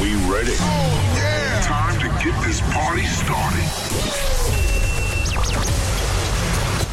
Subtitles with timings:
[0.00, 0.52] We ready?
[0.58, 1.60] Oh, yeah.
[1.62, 3.64] Time to get this party started.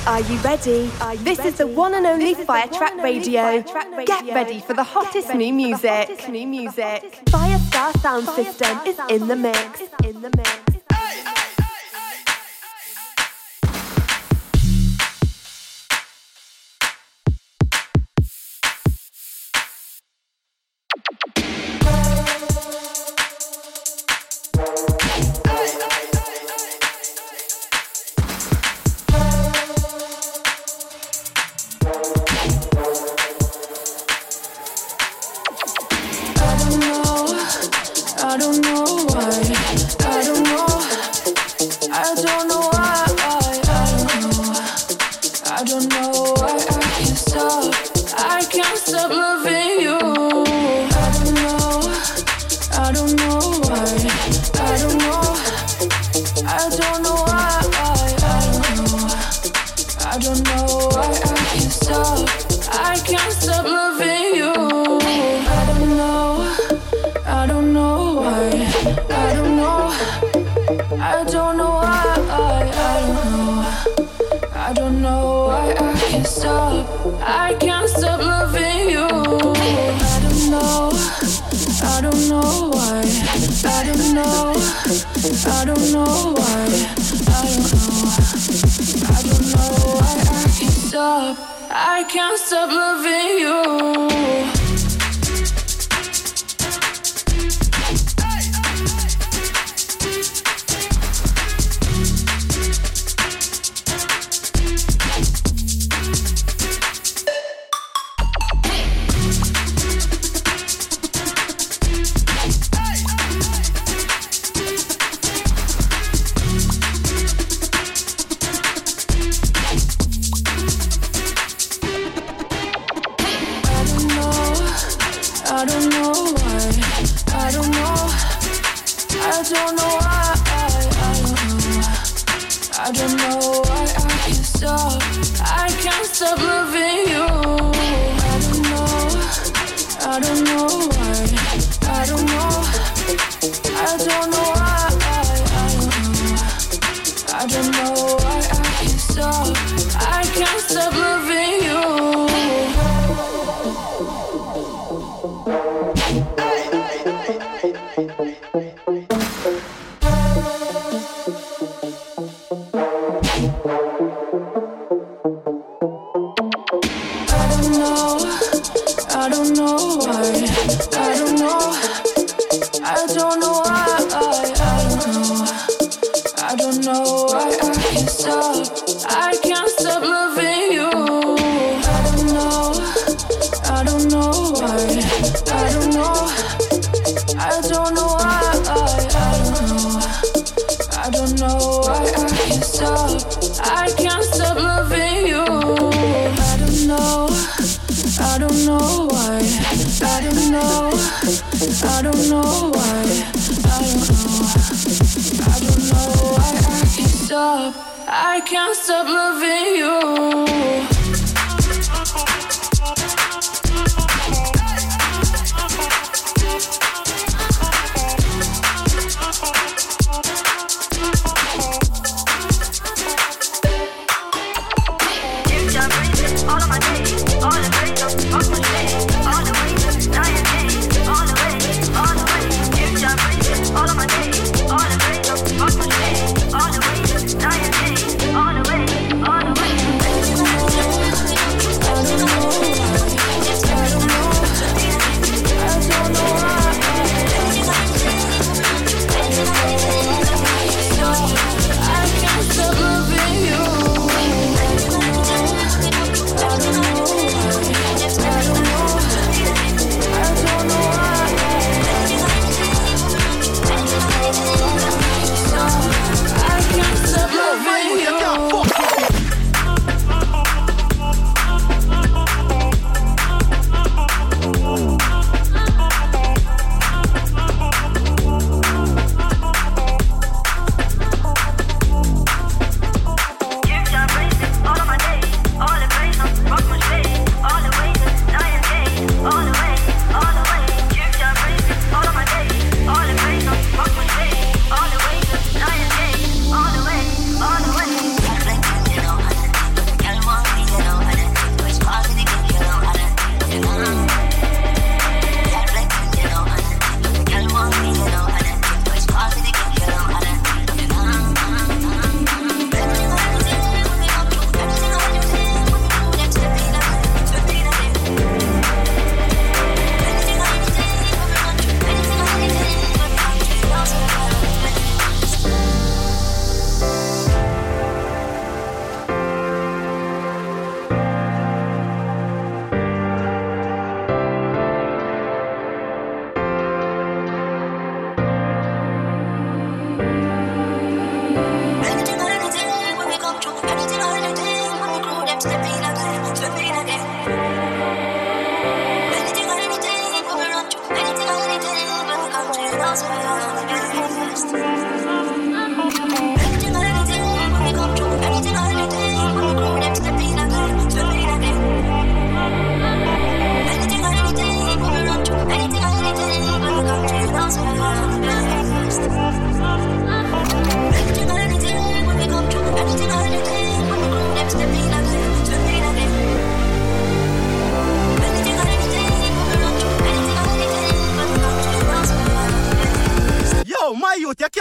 [0.07, 0.89] Are you ready?
[1.01, 1.49] Are you this ready?
[1.49, 3.43] is the one and only Firetraxxx Radio.
[3.43, 4.05] Radio.
[4.05, 6.29] Get ready for the hottest ready new music.
[6.29, 7.21] New music.
[7.25, 9.81] Firestar Sound System is in the mix.
[10.03, 10.72] In the mix.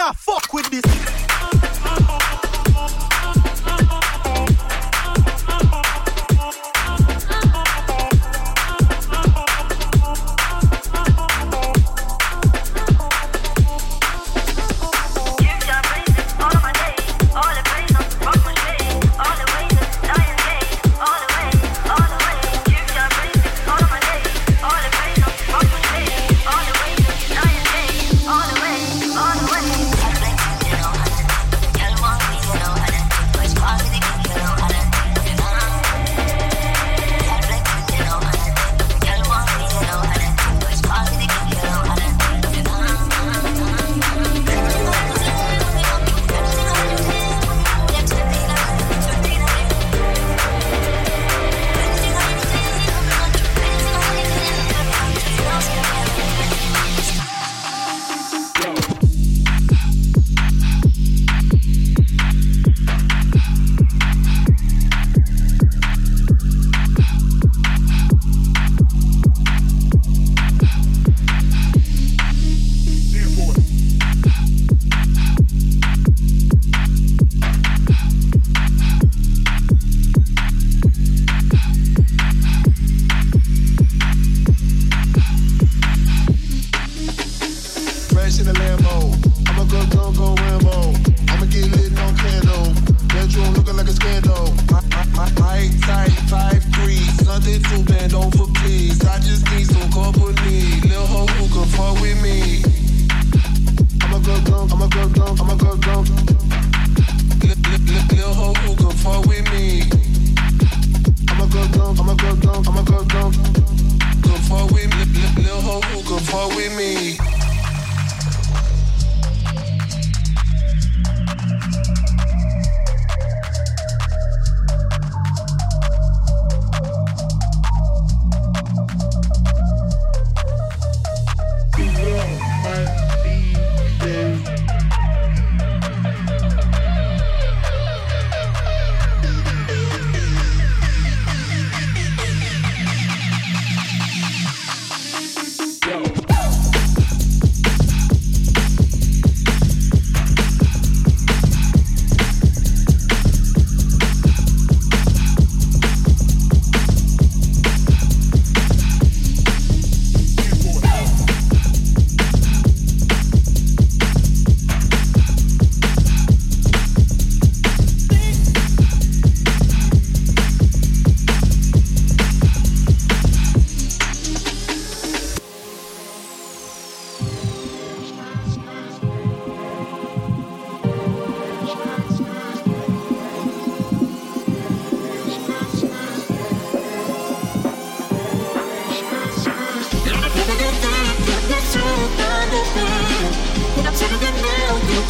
[0.02, 1.21] Can't fuck with this.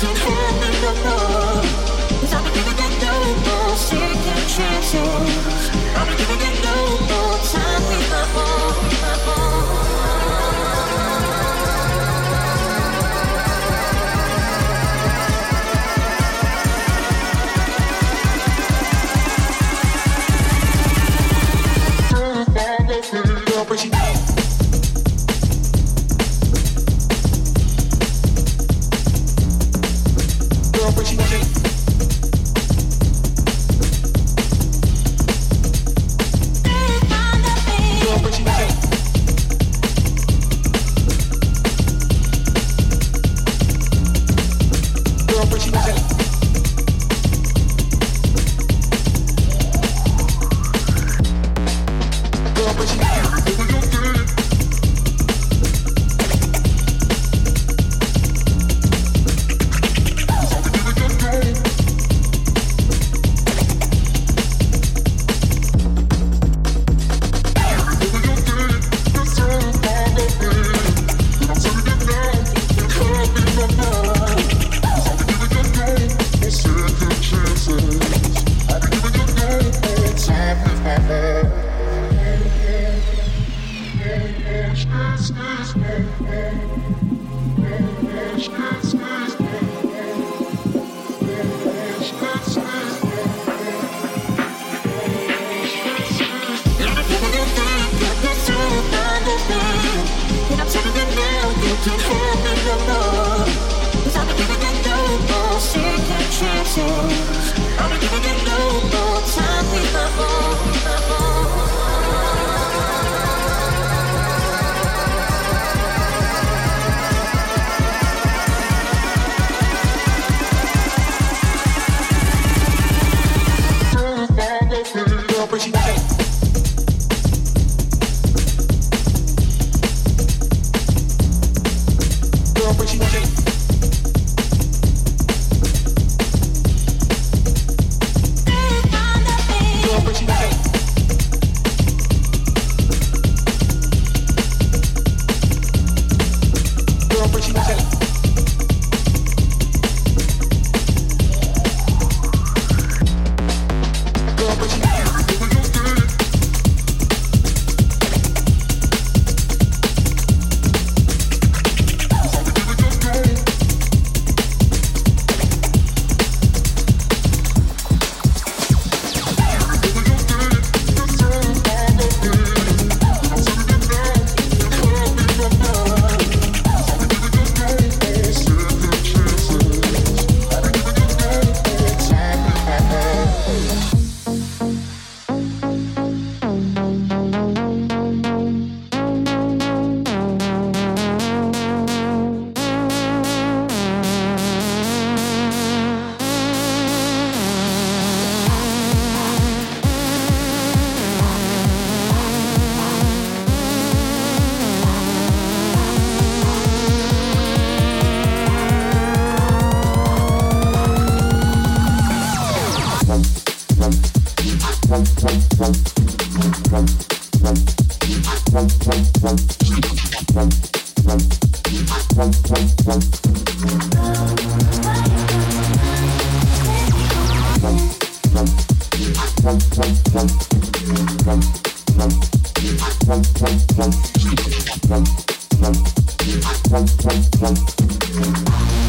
[0.00, 0.52] Taking
[4.56, 5.51] chances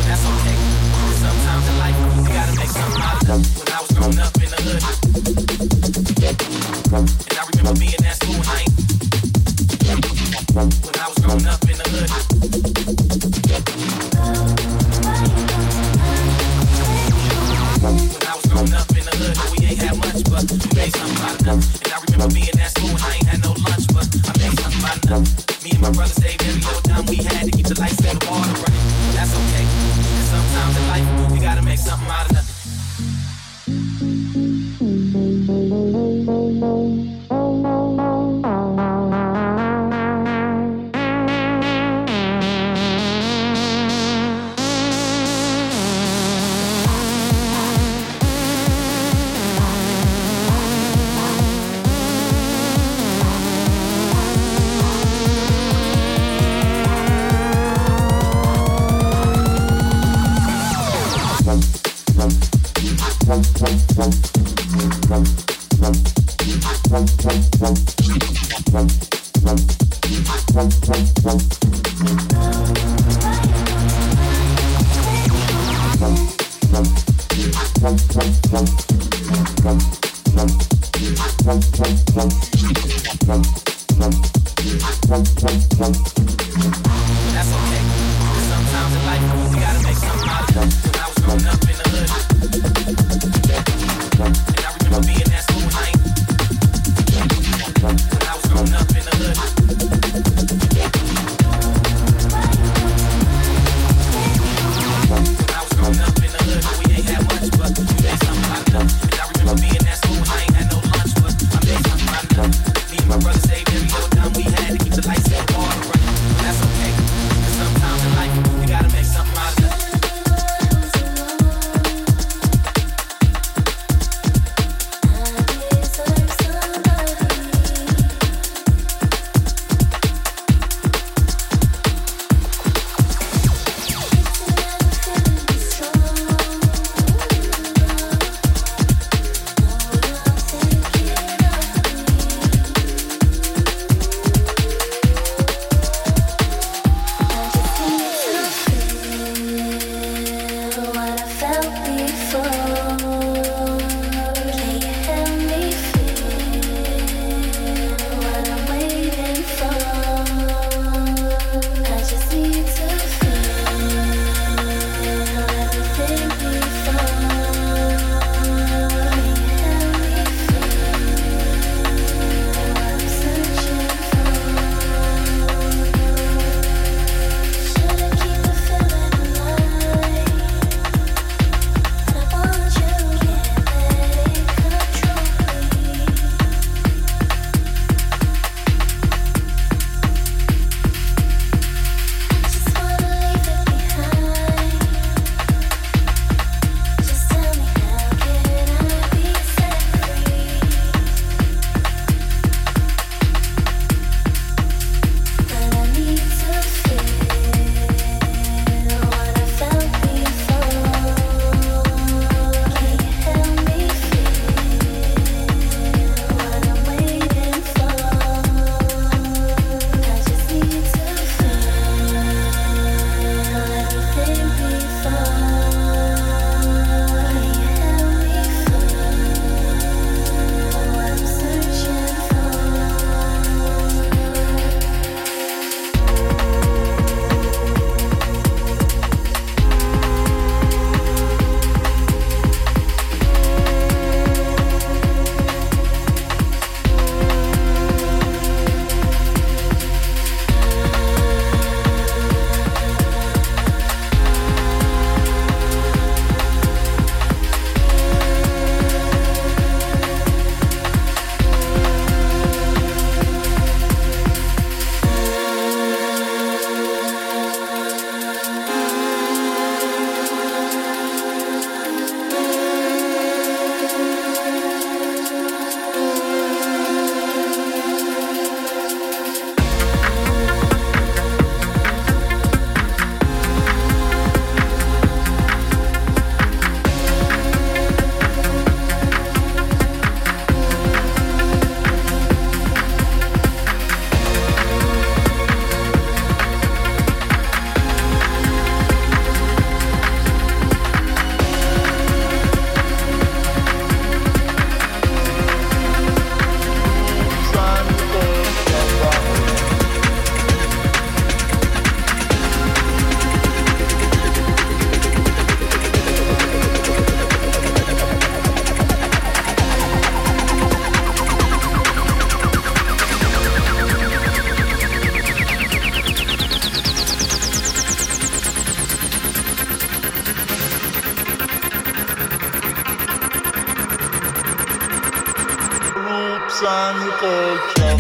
[0.06, 0.58] That's okay.
[1.16, 3.73] Sometimes in life you gotta make something out of it.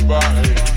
[0.03, 0.72] goodbye.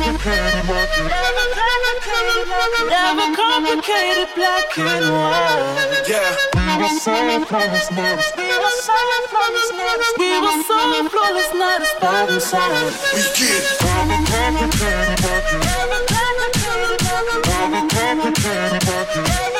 [0.00, 0.16] Never
[3.36, 6.06] complicated black and white.
[6.08, 6.36] Yeah.
[6.56, 6.96] We were
[7.28, 7.44] a
[8.38, 8.76] We were
[10.16, 10.62] We were
[11.10, 12.96] flawless, not a inside.
[13.12, 13.60] We get.
[13.76, 15.92] Never complicated black and white.
[17.92, 19.59] Complicated black and white.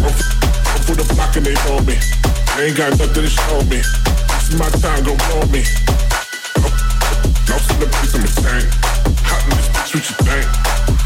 [0.00, 1.96] For- run, for- the block and they on me.
[2.56, 3.80] They ain't got nothing to show me.
[3.80, 5.62] This is my time, go on me.
[7.48, 8.66] Lost in the place, I'm a tank.
[9.28, 10.46] Hot in this bitch, what you think?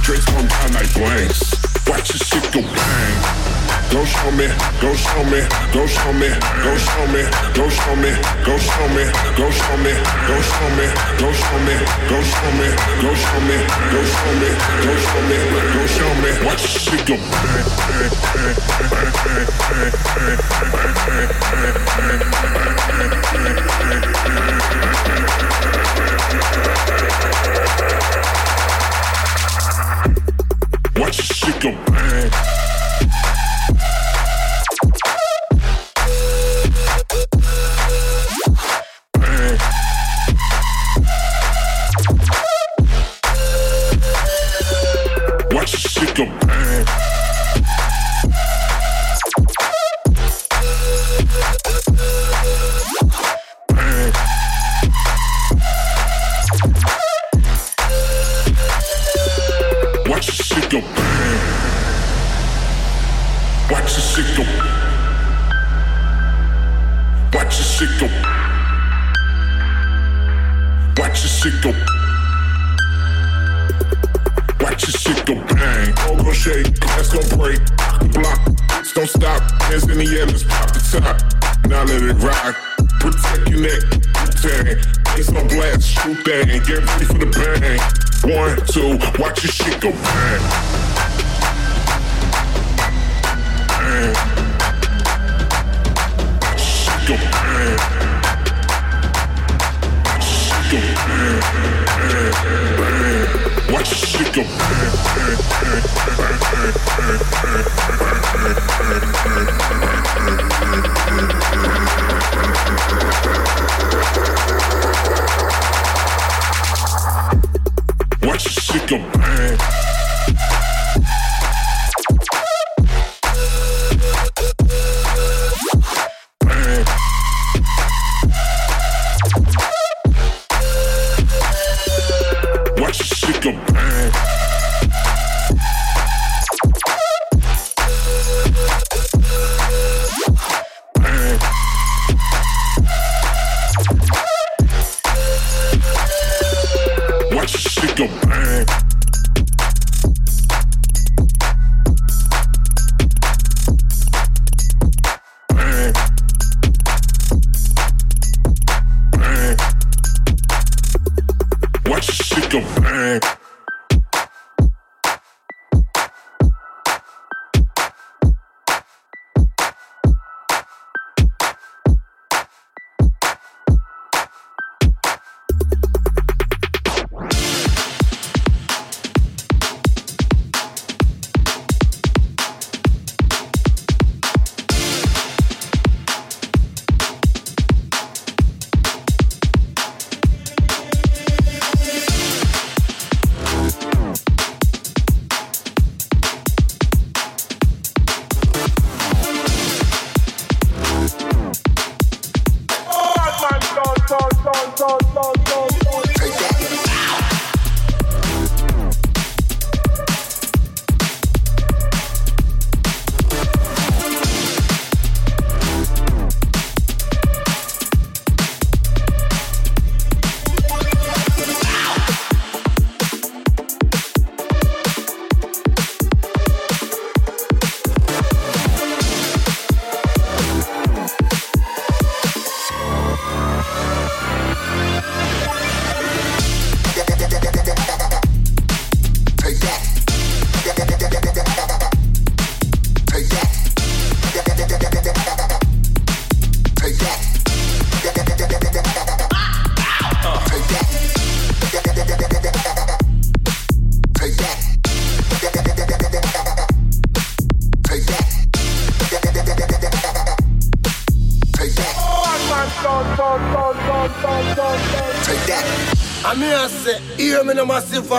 [0.03, 1.55] Drake's gon' down like blanks.
[1.89, 3.54] Watch this shit go bang.
[3.91, 4.47] Go show me,
[4.81, 5.41] go show me,
[5.73, 6.29] go show me,
[6.65, 7.23] go show me,
[7.55, 8.11] go show me,
[8.45, 9.05] go show me,
[9.37, 9.93] go show me,
[10.27, 10.85] go show me,
[11.21, 12.67] go show me, go show me,
[13.01, 13.57] go show me,
[13.93, 14.49] go show me,
[14.83, 15.39] go show me,
[15.75, 16.31] go show me.
[16.55, 17.17] This shit go.
[30.97, 31.73] Watch shit go.
[31.93, 32.74] Bang.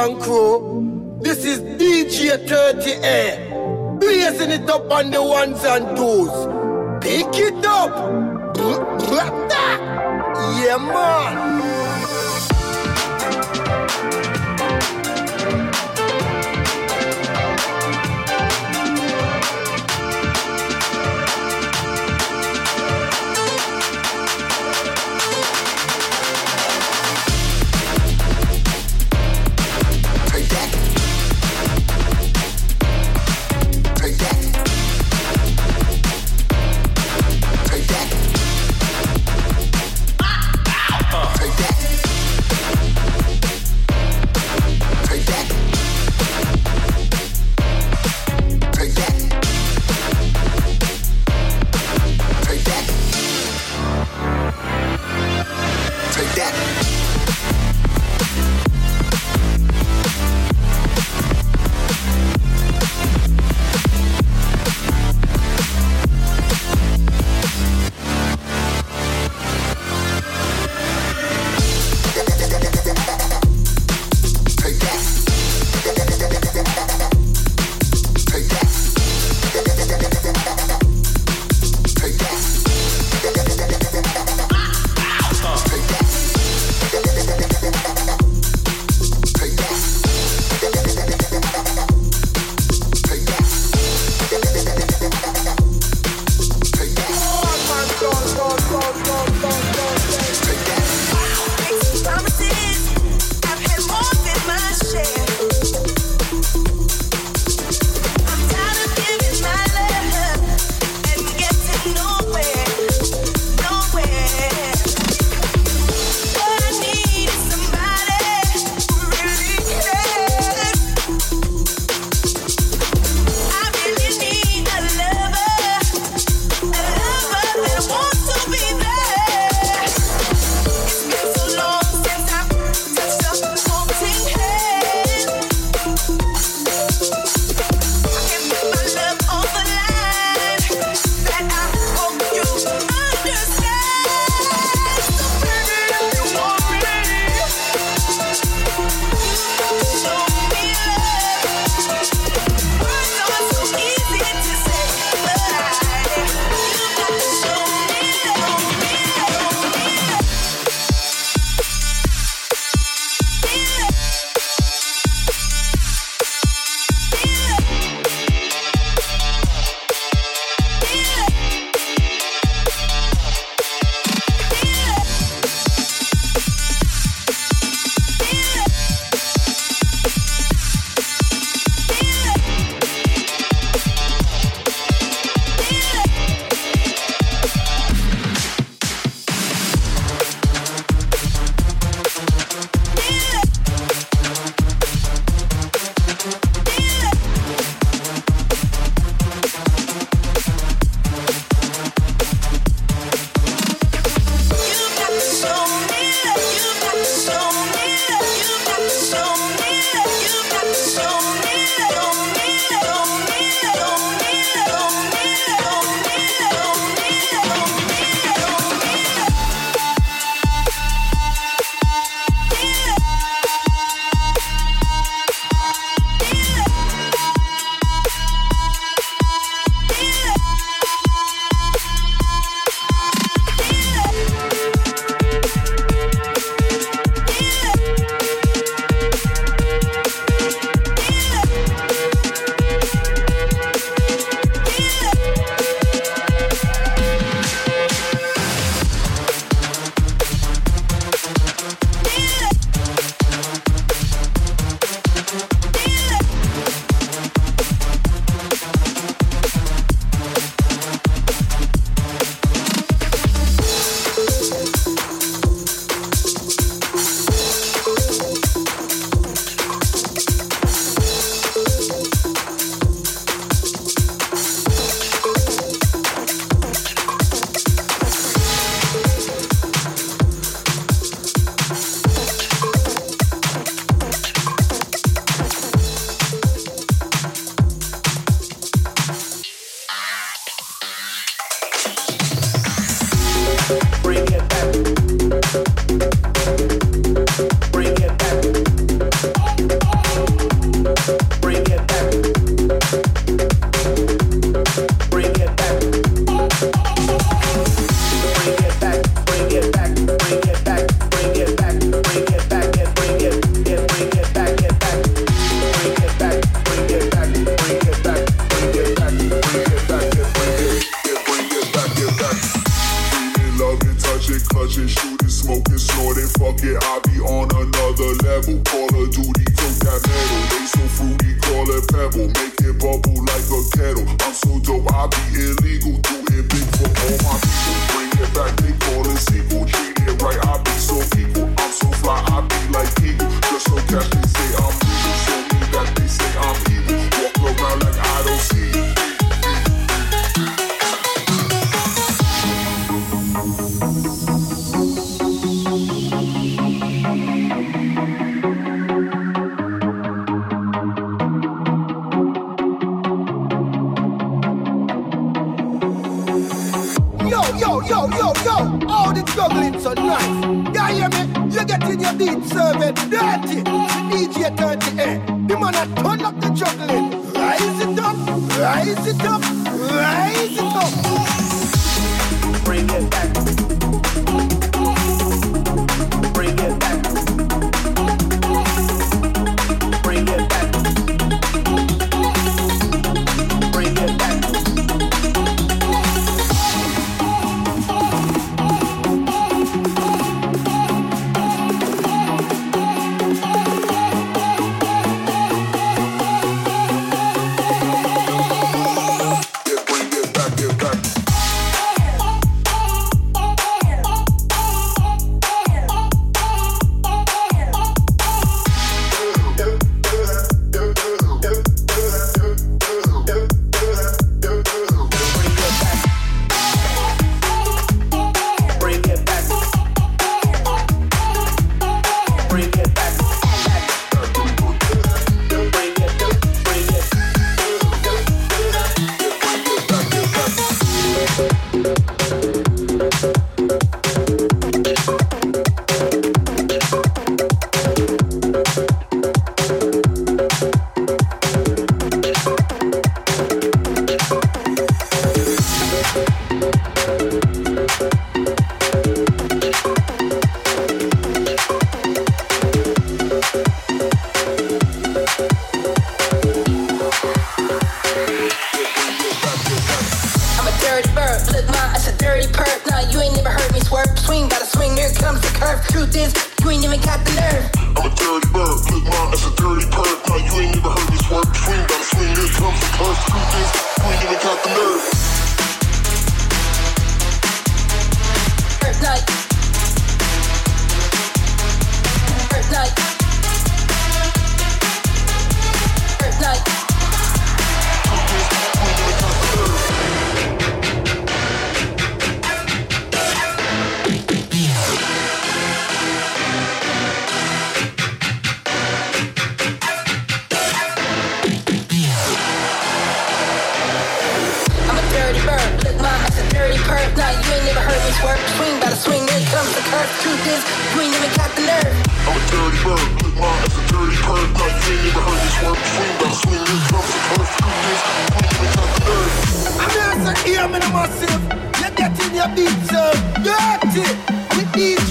[0.06, 0.45] And crew.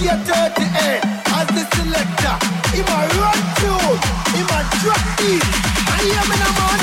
[0.05, 1.01] year 38
[1.33, 2.35] as the selector.
[2.75, 3.97] Him a run tune,
[4.37, 5.41] him a drop beat.
[5.89, 6.75] I hear me now, man.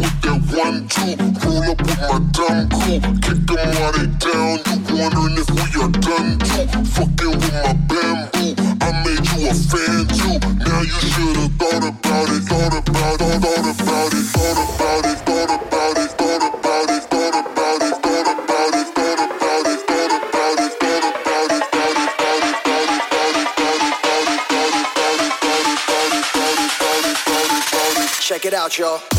[0.00, 1.14] with that one, two.
[1.44, 3.00] Roll up with my dumb crew.
[3.24, 4.56] Kick them while they down.
[4.88, 6.66] You wondering if we are done too.
[6.94, 8.54] Fucking with my bamboo.
[8.80, 10.38] I made you a fan too.
[10.64, 16.10] Now you should've thought about it, thought about thought thought about it, thought about it,
[16.18, 17.94] thought about it, thought about it.
[28.20, 29.13] Check it out, y'all.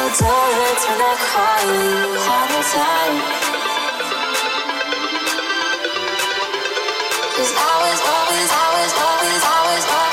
[0.00, 0.22] Cause
[7.56, 10.09] always, always, always, always, always, always,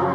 [0.00, 0.08] Make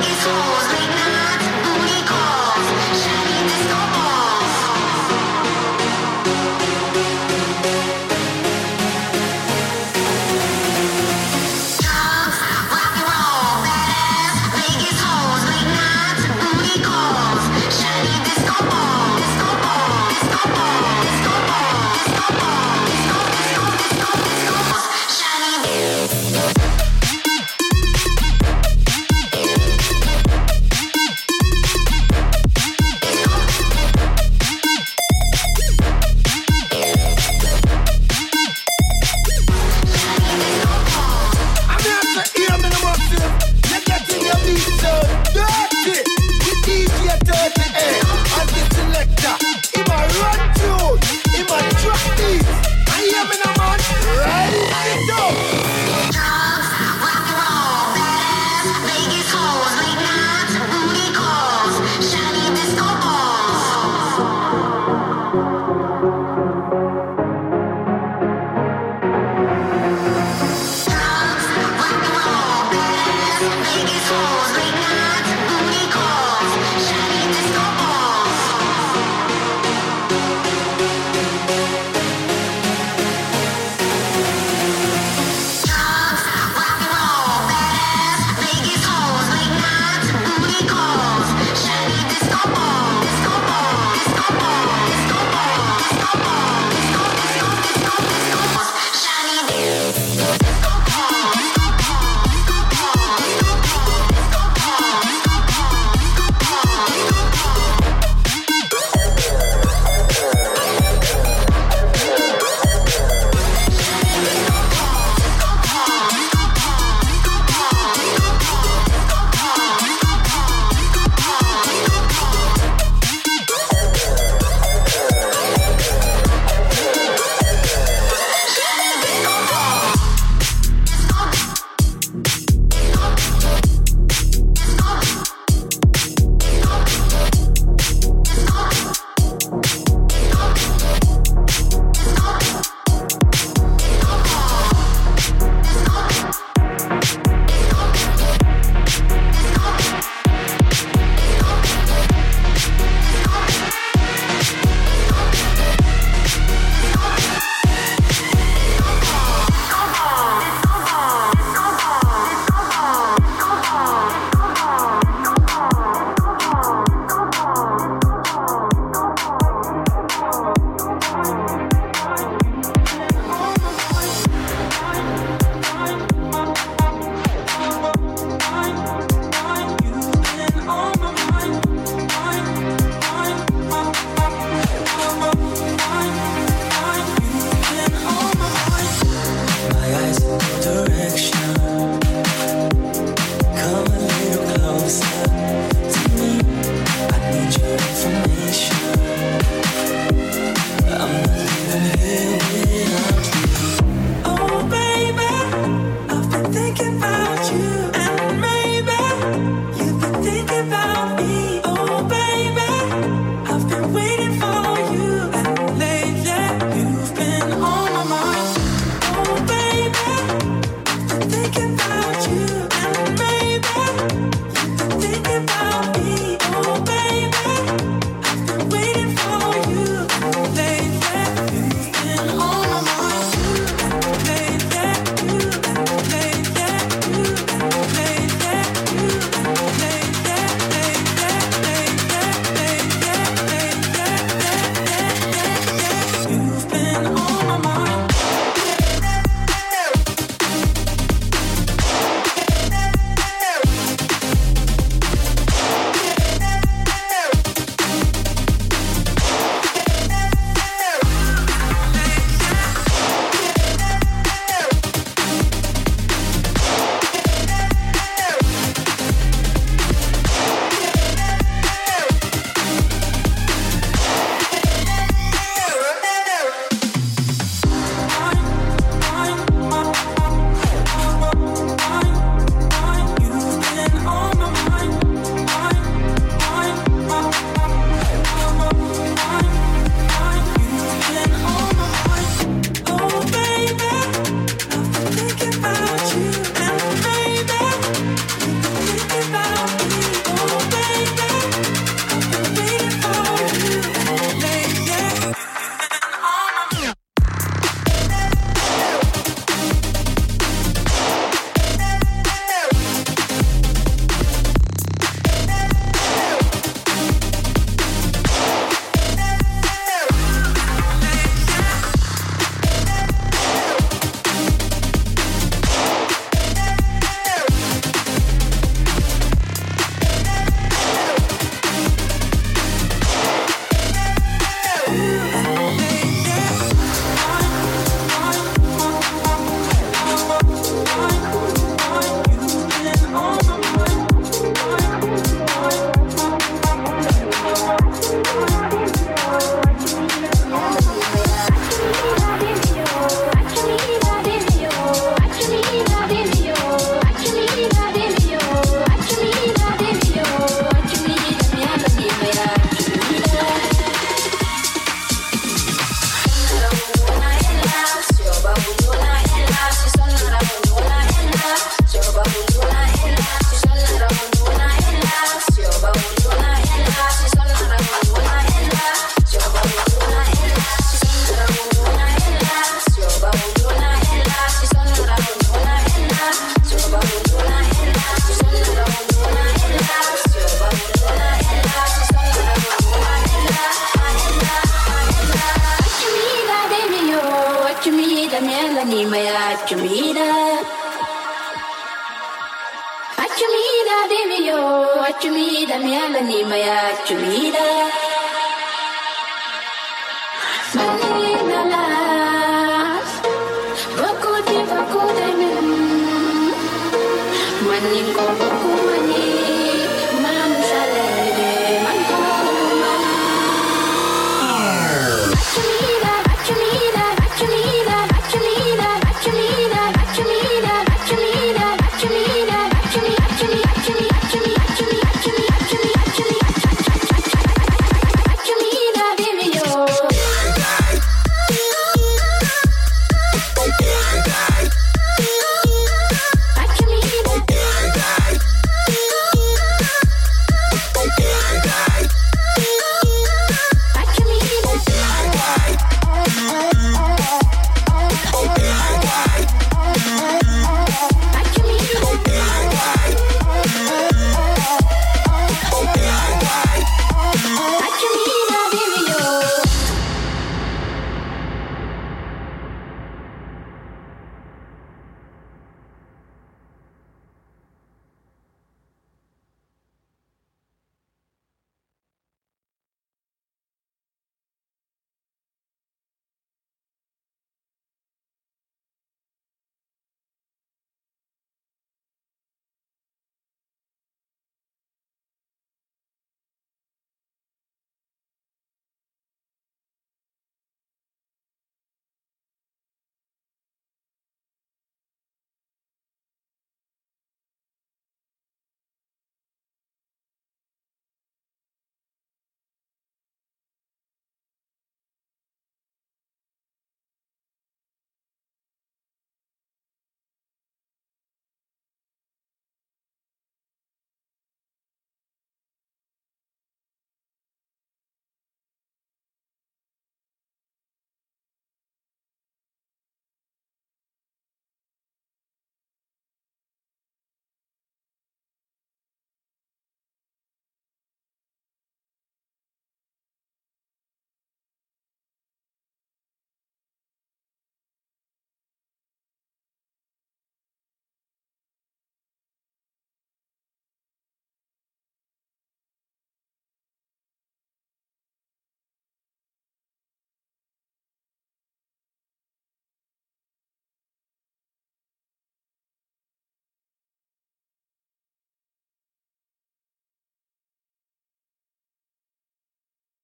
[0.00, 0.32] it so,
[0.72, 0.91] make